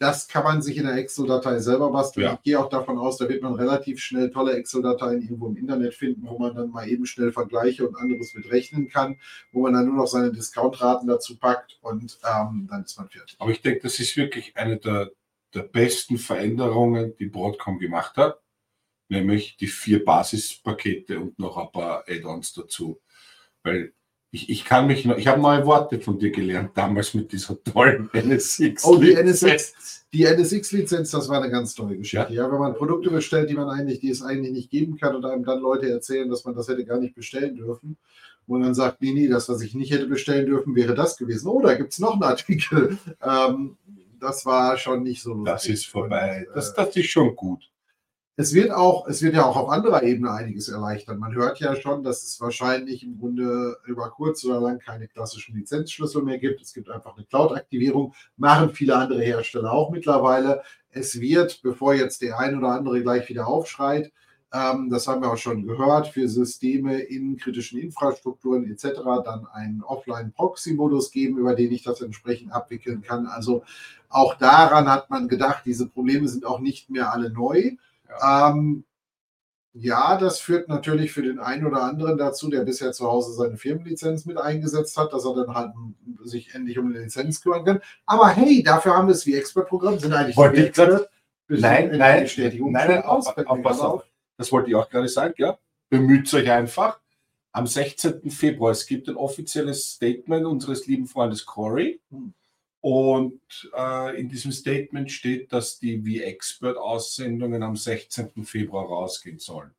[0.00, 2.24] Das kann man sich in der Excel-Datei selber basteln.
[2.24, 2.34] Ja.
[2.34, 5.94] Ich gehe auch davon aus, da wird man relativ schnell tolle Excel-Dateien irgendwo im Internet
[5.94, 9.16] finden, wo man dann mal eben schnell Vergleiche und anderes mitrechnen kann,
[9.50, 13.34] wo man dann nur noch seine Discount-Raten dazu packt und ähm, dann ist man fertig.
[13.40, 15.10] Aber ich denke, das ist wirklich eine der
[15.54, 18.40] der besten Veränderungen, die Broadcom gemacht hat,
[19.08, 23.00] nämlich die vier Basispakete und noch ein paar Add-ons dazu.
[23.62, 23.92] Weil
[24.30, 27.62] Ich, ich kann mich noch, ich habe neue Worte von dir gelernt, damals mit dieser
[27.64, 28.84] tollen NSX.
[28.86, 32.34] Oh, die NSX, die NSX-Lizenz, das war eine ganz tolle Geschichte.
[32.34, 32.44] Ja?
[32.44, 32.52] ja?
[32.52, 35.44] wenn man Produkte bestellt, die man eigentlich, die es eigentlich nicht geben kann und einem
[35.44, 37.96] dann Leute erzählen, dass man das hätte gar nicht bestellen dürfen.
[38.46, 41.48] Und dann sagt, nee, nee, das, was ich nicht hätte bestellen dürfen, wäre das gewesen.
[41.48, 42.98] Oh, da gibt es noch einen Artikel.
[43.22, 43.76] Ähm,
[44.20, 45.52] das war schon nicht so lustig.
[45.52, 46.46] Das ist vorbei.
[46.48, 47.70] Und, das, das ist schon gut.
[48.40, 51.18] Es wird auch, es wird ja auch auf anderer Ebene einiges erleichtern.
[51.18, 55.56] Man hört ja schon, dass es wahrscheinlich im Grunde über kurz oder lang keine klassischen
[55.56, 56.62] Lizenzschlüssel mehr gibt.
[56.62, 60.62] Es gibt einfach eine Cloud-Aktivierung, machen viele andere Hersteller auch mittlerweile.
[60.90, 64.12] Es wird, bevor jetzt der ein oder andere gleich wieder aufschreit,
[64.52, 69.00] ähm, das haben wir auch schon gehört, für Systeme in kritischen Infrastrukturen etc.
[69.24, 73.26] dann einen Offline-Proxy-Modus geben, über den ich das entsprechend abwickeln kann.
[73.26, 73.62] Also
[74.08, 77.72] auch daran hat man gedacht, diese Probleme sind auch nicht mehr alle neu.
[78.08, 78.50] Ja.
[78.50, 78.84] Ähm,
[79.74, 83.56] ja, das führt natürlich für den einen oder anderen dazu, der bisher zu Hause seine
[83.56, 85.72] Firmenlizenz mit eingesetzt hat, dass er dann halt
[86.24, 87.80] sich endlich um eine Lizenz kümmern kann.
[88.06, 91.08] Aber hey, dafür haben wir es wie Expert-Programm, sind eigentlich wollte ich grad,
[91.48, 94.04] Nein, nein, Bestätigung nein, nein, auf, auf, pass auf.
[94.36, 95.58] Das wollte ich auch gerade sagen, ja.
[95.88, 97.00] Bemüht euch einfach.
[97.52, 98.30] Am 16.
[98.30, 102.00] Februar, es gibt ein offizielles Statement unseres lieben Freundes Corey.
[102.10, 102.34] Hm.
[102.90, 108.46] Und äh, in diesem Statement steht, dass die V-Expert-Aussendungen am 16.
[108.46, 109.72] Februar rausgehen sollen.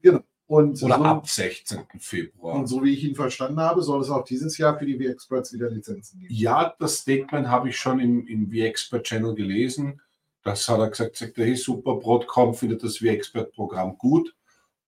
[0.00, 0.24] Genau.
[0.48, 1.84] Und Oder so, ab 16.
[2.00, 2.56] Februar.
[2.56, 5.52] Und so wie ich ihn verstanden habe, soll es auch dieses Jahr für die V-Experts
[5.52, 6.34] wieder Lizenzen geben.
[6.34, 10.00] Ja, das Statement habe ich schon im, im V-Expert-Channel gelesen.
[10.42, 14.34] Das hat er gesagt, sagt er, hey, super, Broadcom findet das V-Expert-Programm gut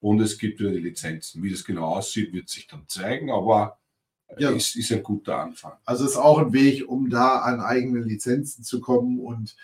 [0.00, 1.40] und es gibt wieder die Lizenzen.
[1.44, 3.78] Wie das genau aussieht, wird sich dann zeigen, aber
[4.38, 4.50] ja.
[4.50, 5.72] ist, ist ein guter Anfang.
[5.84, 9.56] Also ist auch ein Weg, um da an eigene Lizenzen zu kommen und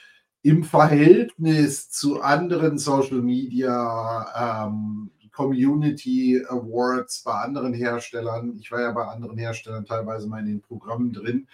[0.43, 8.93] im Verhältnis zu anderen Social Media ähm, Community Awards bei anderen Herstellern, ich war ja
[8.93, 11.47] bei anderen Herstellern teilweise mal in den Programmen drin,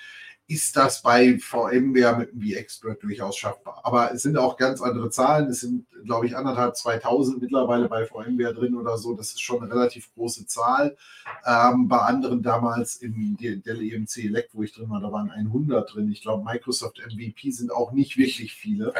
[0.49, 3.81] ist das bei VMware mit dem V-Expert durchaus schaffbar.
[3.83, 5.49] Aber es sind auch ganz andere Zahlen.
[5.49, 9.15] Es sind, glaube ich, anderthalb, 2000 mittlerweile bei VMware drin oder so.
[9.15, 10.97] Das ist schon eine relativ große Zahl.
[11.45, 15.93] Ähm, bei anderen damals im Dell EMC Elect, wo ich drin war, da waren 100
[15.93, 16.13] drin.
[16.13, 18.93] Ich glaube, Microsoft MVP sind auch nicht wirklich viele.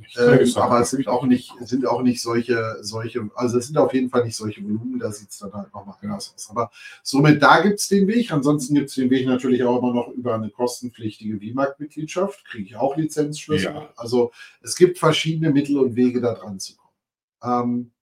[0.00, 0.18] Nicht.
[0.18, 3.94] Ähm, aber es sind auch nicht, sind auch nicht solche, solche, also es sind auf
[3.94, 4.98] jeden Fall nicht solche Volumen.
[4.98, 6.50] Da sieht es dann halt nochmal anders aus.
[6.50, 6.70] Aber
[7.02, 8.30] somit da gibt es den Weg.
[8.30, 12.64] Ansonsten gibt es den Weg natürlich auch immer noch über eine Kosten kostenpflichtige WIMAG-Mitgliedschaft, kriege
[12.64, 13.72] ich auch Lizenzschlüssel.
[13.72, 13.92] Ja.
[13.96, 16.94] Also es gibt verschiedene Mittel und Wege, da dran zu kommen.
[17.42, 17.92] Ähm,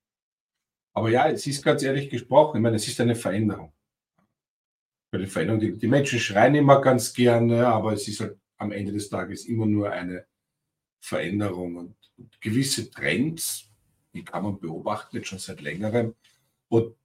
[0.95, 3.73] aber ja, es ist ganz ehrlich gesprochen, ich meine, es ist eine Veränderung.
[5.11, 8.73] Bei der Veränderung, die, die Menschen schreien immer ganz gerne, aber es ist halt am
[8.73, 10.27] Ende des Tages immer nur eine
[11.01, 13.71] Veränderung und, und gewisse Trends,
[14.13, 16.15] die kann man beobachten, jetzt schon seit längerem.
[16.69, 16.97] Und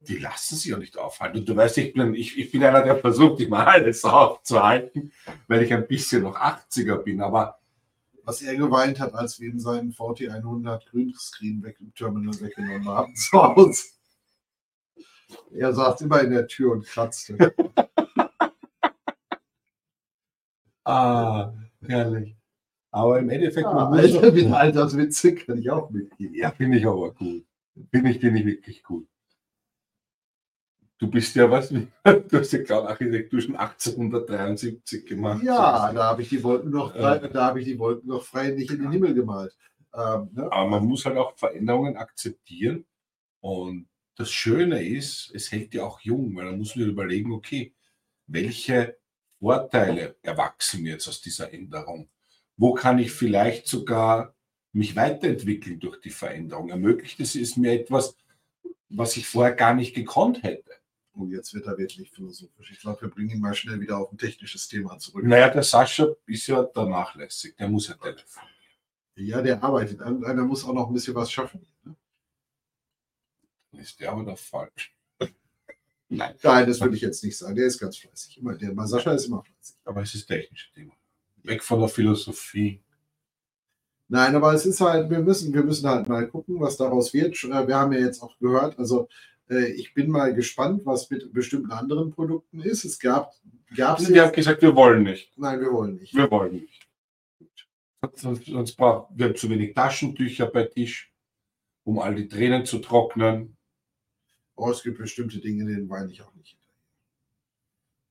[0.00, 1.38] die lassen sich ja nicht aufhalten.
[1.38, 5.12] Und du weißt, ich bin, ich, ich bin einer, der versucht, immer alles aufzuhalten,
[5.48, 7.20] weil ich ein bisschen noch 80er bin.
[7.20, 7.58] Aber
[8.24, 12.88] was er geweint hat, als wir ihm seinen VT 100 Grünscreen weg im Terminal weggenommen
[12.88, 13.84] haben zu Hause.
[15.52, 17.36] Er saß immer in der Tür und kratzte.
[20.84, 21.52] ah,
[21.84, 22.36] herrlich.
[22.90, 26.34] Aber im Endeffekt, ja, man muss Alter, mit Alterswitze kann ich auch mitgehen.
[26.34, 27.44] Ja, finde ich aber cool.
[27.90, 29.06] Finde ich den nicht wirklich gut.
[30.98, 35.42] Du bist ja was, du hast ja Cloud-Architektur schon 1873 gemacht.
[35.42, 38.24] Ja, da habe ich die Wolken noch frei, äh, da habe ich die Wolken noch
[38.24, 39.54] frei nicht in den Himmel gemalt.
[39.94, 40.50] Ähm, ne?
[40.50, 42.86] Aber man muss halt auch Veränderungen akzeptieren.
[43.40, 47.74] Und das Schöne ist, es hält ja auch jung, weil man muss wieder überlegen, okay,
[48.26, 48.96] welche
[49.38, 52.08] Vorteile erwachsen mir jetzt aus dieser Änderung?
[52.56, 54.34] Wo kann ich vielleicht sogar
[54.72, 56.70] mich weiterentwickeln durch die Veränderung?
[56.70, 58.16] Ermöglicht es mir etwas,
[58.88, 60.72] was ich vorher gar nicht gekonnt hätte.
[61.16, 62.70] Und jetzt wird er wirklich philosophisch.
[62.70, 65.24] Ich glaube, wir bringen ihn mal schnell wieder auf ein technisches Thema zurück.
[65.24, 67.56] Naja, der Sascha ist ja da nachlässig.
[67.56, 68.54] Der muss ja telefonieren.
[69.14, 70.02] Ja, der arbeitet.
[70.02, 71.66] Einer muss auch noch ein bisschen was schaffen.
[71.84, 71.96] Ne?
[73.72, 74.94] Ist der aber doch falsch.
[76.10, 76.34] Nein.
[76.42, 77.56] Nein, das würde ich jetzt nicht sagen.
[77.56, 78.36] Der ist ganz fleißig.
[78.36, 79.76] Immer, der Sascha ist immer fleißig.
[79.84, 80.92] Aber es ist technisches Thema.
[81.44, 82.82] Weg von der Philosophie.
[84.08, 87.42] Nein, aber es ist halt, wir müssen, wir müssen halt mal gucken, was daraus wird.
[87.42, 89.08] Äh, wir haben ja jetzt auch gehört, also
[89.48, 92.84] ich bin mal gespannt, was mit bestimmten anderen Produkten ist.
[92.84, 93.32] Es gab,
[93.76, 94.12] gab es.
[94.12, 95.36] Wir haben gesagt, wir wollen nicht.
[95.38, 96.14] Nein, wir wollen nicht.
[96.14, 96.88] Wir wollen nicht.
[98.14, 101.12] Sonst, sonst brauchen wir zu wenig Taschentücher bei Tisch,
[101.84, 103.56] um all die Tränen zu trocknen.
[104.54, 106.56] Oh, es gibt bestimmte Dinge, denen weine ich auch nicht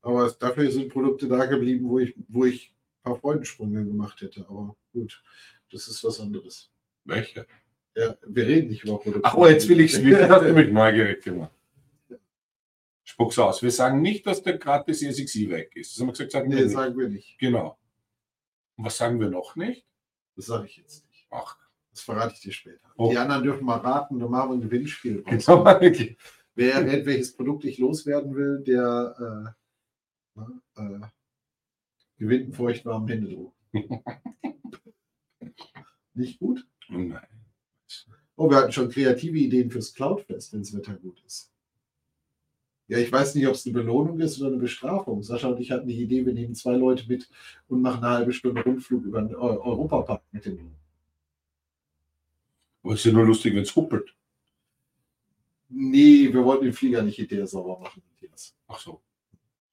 [0.02, 4.45] Aber dafür sind Produkte da geblieben, wo ich, wo ich ein paar Freudensprünge gemacht hätte.
[4.48, 5.24] Aber gut,
[5.71, 6.71] das ist was anderes.
[7.04, 7.48] Welche?
[7.96, 9.22] Ja, wir reden nicht über Produkte.
[9.24, 10.28] Ach, oh, jetzt will ich es wieder.
[10.28, 11.52] Das hat mich neugierig gemacht.
[13.04, 13.62] Spuck's aus.
[13.64, 15.94] Wir sagen nicht, dass der gratis ESXi weg ist.
[15.94, 16.74] Das haben wir gesagt, sagen wir Nee, nicht.
[16.74, 17.38] sagen wir nicht.
[17.40, 17.78] Genau.
[18.76, 19.86] Und was sagen wir noch nicht?
[20.36, 21.26] Das sage ich jetzt nicht.
[21.30, 21.58] Ach,
[21.92, 22.92] Das verrate ich dir später.
[22.98, 23.10] Oh.
[23.12, 25.24] Die anderen dürfen mal raten, dann machen wir ein Gewinnspiel.
[25.24, 25.64] genau.
[25.66, 26.18] Okay.
[26.56, 29.54] Wer errät, welches Produkt ich loswerden will, der
[30.38, 30.42] äh,
[30.82, 31.00] äh,
[32.18, 33.54] gewinnt einen feuchtwarmen Händedruck.
[36.14, 36.66] Nicht gut?
[36.88, 37.28] Nein.
[38.38, 41.52] Oh, wir hatten schon kreative Ideen fürs Cloudfest, wenn das Wetter gut ist.
[42.88, 45.24] Ja, ich weiß nicht, ob es eine Belohnung ist oder eine Bestrafung.
[45.24, 47.28] Sascha und ich hatten die Idee, wir nehmen zwei Leute mit
[47.67, 50.71] und machen eine halbe Stunde Rundflug über den Eu- Europapark mit dem.
[52.84, 54.15] Aber es ist ja nur lustig, wenn es huppelt.
[55.69, 58.02] Nee, wir wollten den Flieger nicht hinterher sauber machen.
[58.12, 58.56] Matthias.
[58.67, 59.02] Ach so.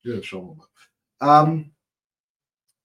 [0.03, 1.45] Ja, schauen wir mal.
[1.49, 1.73] Ähm,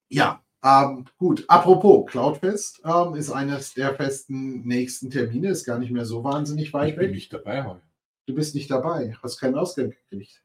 [0.10, 1.46] ja, ähm, gut.
[1.48, 6.68] Apropos, Cloudfest ähm, ist eines der festen nächsten Termine, ist gar nicht mehr so wahnsinnig
[6.68, 7.12] Ich weit bin weg.
[7.16, 7.82] nicht dabei heute.
[8.26, 10.44] Du bist nicht dabei, hast keinen Ausgang gekriegt.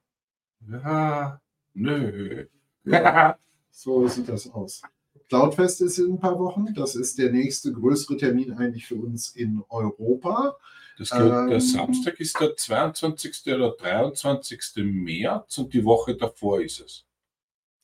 [0.68, 1.40] Ja,
[1.74, 2.46] nö.
[3.74, 4.82] So sieht das aus.
[5.30, 6.74] Cloudfest ist in ein paar Wochen.
[6.74, 10.58] Das ist der nächste größere Termin eigentlich für uns in Europa.
[10.98, 11.60] Das geht, der Ähm.
[11.60, 13.46] Samstag ist der 22.
[13.46, 14.60] oder 23.
[14.84, 17.06] März und die Woche davor ist es.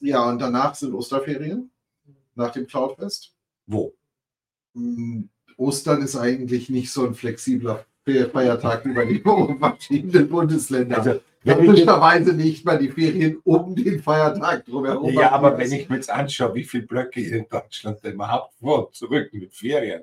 [0.00, 1.70] Ja, und danach sind Osterferien,
[2.38, 3.34] nach dem Cloudfest.
[3.66, 3.94] Wo?
[4.74, 5.24] Mm,
[5.56, 9.20] Ostern ist eigentlich nicht so ein flexibler Fe- Feiertag über die
[9.58, 10.98] verschiedenen Bundesländer.
[10.98, 15.12] Also, Logischerweise nicht mal die Ferien um den Feiertag drumherum.
[15.12, 18.18] ja, aber wenn ich mir jetzt anschaue, wie viele Blöcke ihr in Deutschland denn
[18.58, 20.02] vor und zurück mit Ferien.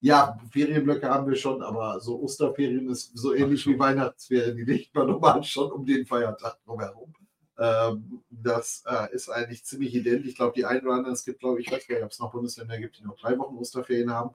[0.00, 4.94] Ja, Ferienblöcke haben wir schon, aber so Osterferien ist so ähnlich wie Weihnachtsferien, die liegt
[4.94, 7.12] man normal schon um den Feiertag drumherum.
[7.58, 10.28] Ähm, das äh, ist eigentlich ziemlich identisch.
[10.28, 12.10] Ich glaube, die einen oder anderen, es gibt, glaube ich, ich weiß gar nicht, ob
[12.10, 14.34] es noch Bundesländer gibt, die noch drei Wochen Osterferien haben.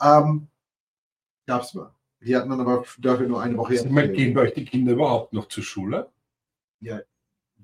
[0.00, 0.48] Ähm,
[1.48, 1.94] Gab es mal.
[2.20, 3.72] Die hatten dann aber dafür nur eine Woche.
[3.72, 6.10] Also, gehen bei euch die Kinder überhaupt noch zur Schule?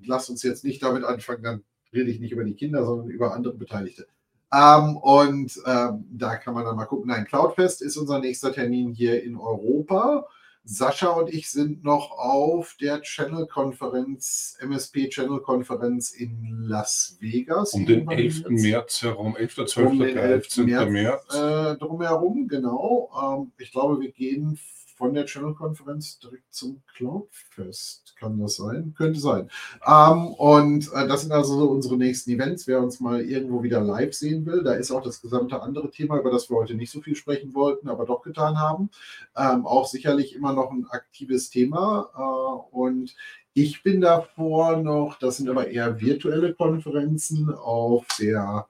[0.03, 1.63] Lass uns jetzt nicht damit anfangen, dann
[1.93, 4.07] rede ich nicht über die Kinder, sondern über andere Beteiligte.
[4.51, 7.09] Ähm, und ähm, da kann man dann mal gucken.
[7.09, 10.27] Nein, Cloudfest ist unser nächster Termin hier in Europa.
[10.67, 17.73] Sascha und ich sind noch auf der Channel-Konferenz, MSP-Channel-Konferenz in Las Vegas.
[17.73, 18.37] Um den Irgendwann 11.
[18.37, 18.49] jetzt.
[18.49, 20.47] März herum, 11., 12., Um den 11.
[20.47, 20.65] 13.
[20.65, 21.35] März, März.
[21.35, 23.09] Äh, drumherum, genau.
[23.21, 24.57] Ähm, ich glaube, wir gehen
[24.95, 28.15] von der Channel-Konferenz direkt zum Cloudfest.
[28.17, 28.93] Kann das sein?
[28.97, 29.49] Könnte sein.
[29.85, 32.65] Ähm, und äh, das sind also so unsere nächsten Events.
[32.65, 36.17] Wer uns mal irgendwo wieder live sehen will, da ist auch das gesamte andere Thema,
[36.17, 38.89] über das wir heute nicht so viel sprechen wollten, aber doch getan haben.
[39.35, 42.09] Ähm, auch sicherlich immer noch ein aktives Thema.
[42.15, 43.15] Äh, und
[43.53, 48.67] ich bin davor noch, das sind aber eher virtuelle Konferenzen auf der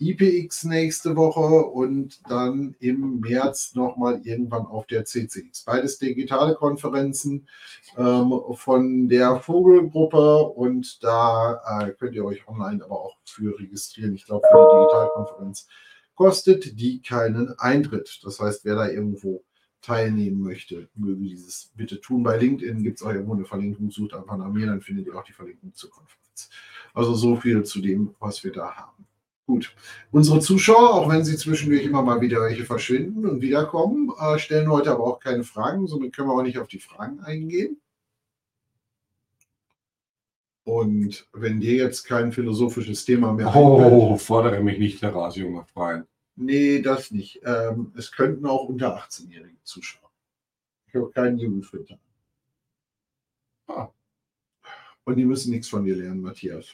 [0.00, 5.64] IPX nächste Woche und dann im März nochmal irgendwann auf der CCX.
[5.64, 7.48] Beides digitale Konferenzen
[7.96, 14.14] ähm, von der Vogelgruppe und da äh, könnt ihr euch online aber auch für registrieren.
[14.14, 15.66] Ich glaube, für die Digitalkonferenz
[16.14, 18.20] kostet die keinen Eintritt.
[18.22, 19.42] Das heißt, wer da irgendwo
[19.82, 22.22] teilnehmen möchte, möge dieses bitte tun.
[22.22, 25.14] Bei LinkedIn gibt es auch irgendwo eine Verlinkung, sucht einfach nach mir, dann findet ihr
[25.16, 26.50] auch die Verlinkung zur Konferenz.
[26.94, 29.07] Also so viel zu dem, was wir da haben.
[29.48, 29.74] Gut.
[30.10, 34.70] Unsere Zuschauer, auch wenn sie zwischendurch immer mal wieder welche verschwinden und wiederkommen, äh, stellen
[34.70, 35.86] heute aber auch keine Fragen.
[35.86, 37.80] Somit können wir auch nicht auf die Fragen eingehen.
[40.64, 46.06] Und wenn dir jetzt kein philosophisches Thema mehr Oh, fordere mich nicht heraus, junger Freund.
[46.36, 47.40] nee, das nicht.
[47.42, 50.10] Ähm, es könnten auch unter 18-Jährige zuschauen.
[50.88, 51.98] Ich habe keinen Jugendfilter.
[53.66, 53.88] Ah.
[55.04, 56.66] Und die müssen nichts von dir lernen, Matthias.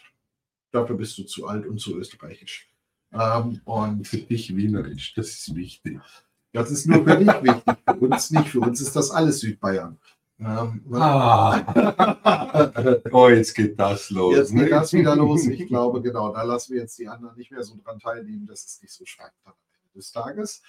[0.74, 2.68] Dafür bist du zu alt und zu österreichisch.
[3.12, 6.00] Ähm, und Für dich wienerisch, das ist wichtig.
[6.52, 8.48] Das ist nur für dich wichtig, für uns nicht.
[8.48, 9.98] Für uns ist das alles Südbayern.
[10.40, 11.62] Ähm, Ah.
[13.12, 14.34] oh, jetzt geht das los.
[14.34, 14.64] jetzt ne?
[14.64, 15.46] geht das wieder los.
[15.46, 18.46] Ich glaube, genau, da lassen wir jetzt die anderen nicht mehr so dran teilnehmen.
[18.48, 20.60] Das ist nicht so stark am Ende des Tages.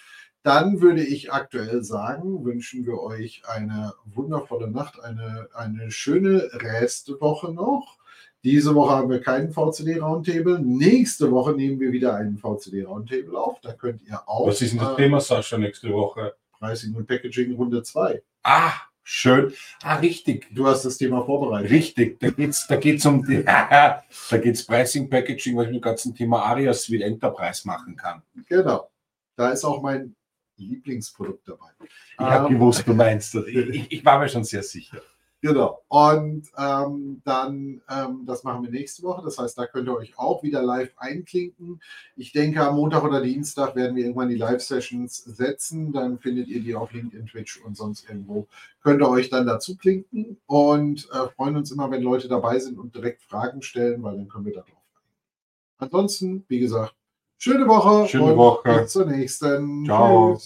[0.43, 7.51] Dann würde ich aktuell sagen, wünschen wir euch eine wundervolle Nacht, eine, eine schöne Restwoche
[7.51, 7.97] noch.
[8.45, 10.59] Diese Woche haben wir keinen VCD Roundtable.
[10.59, 13.59] Nächste Woche nehmen wir wieder einen VCD Roundtable auf.
[13.61, 16.35] Da könnt ihr auch Was ist denn das äh, Thema, Sascha, nächste Woche?
[16.59, 18.21] Pricing und Packaging Runde 2.
[18.43, 19.51] Ah, schön.
[19.81, 20.45] Ah, richtig.
[20.53, 21.71] Du hast das Thema vorbereitet.
[21.71, 24.03] Richtig, da geht es da geht's um die, da
[24.39, 28.21] geht's Pricing, Packaging, was ich mit dem ganzen Thema Arias wie Enterprise machen kann.
[28.47, 28.91] Genau.
[29.35, 30.15] Da ist auch mein
[30.57, 31.71] Lieblingsprodukt dabei.
[31.81, 33.47] Ich habe Ähm, gewusst, du meinst das.
[33.47, 35.01] Ich, ich, ich war mir schon sehr sicher.
[35.45, 35.83] Genau.
[35.89, 39.21] Und ähm, dann, ähm, das machen wir nächste Woche.
[39.23, 41.79] Das heißt, da könnt ihr euch auch wieder live einklinken.
[42.15, 45.93] Ich denke, am Montag oder Dienstag werden wir irgendwann die Live-Sessions setzen.
[45.93, 48.47] Dann findet ihr die auf LinkedIn, Twitch und sonst irgendwo.
[48.81, 52.79] Könnt ihr euch dann dazu klinken und äh, freuen uns immer, wenn Leute dabei sind
[52.79, 55.77] und direkt Fragen stellen, weil dann können wir da drauf eingehen.
[55.77, 56.95] Ansonsten, wie gesagt,
[57.37, 58.07] schöne Woche.
[58.07, 58.79] Schöne Woche.
[58.79, 59.85] Bis zur nächsten.
[59.85, 60.33] Ciao.
[60.33, 60.43] Tschüss.